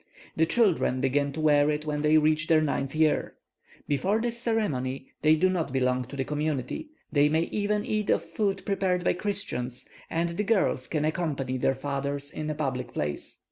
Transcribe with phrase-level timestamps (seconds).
[0.35, 3.35] The children begin to wear it when they reach their ninth year.
[3.87, 8.25] Before this ceremony, they do not belong to the community; they may even eat of
[8.25, 13.37] food prepared by Christians, and the girls can accompany their fathers in a public place.